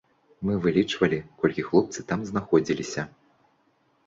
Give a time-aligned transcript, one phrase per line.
[0.49, 3.07] Мы вылічвалі, колькі хлопцы там знаходзіліся.